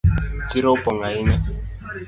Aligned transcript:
Chiro 0.49 0.67
opong 0.75 1.01
ahinya 1.07 1.37